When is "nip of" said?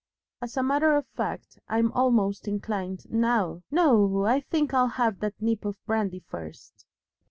5.39-5.77